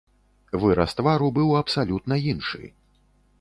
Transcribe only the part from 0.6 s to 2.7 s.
Выраз твару быў абсалютна іншы.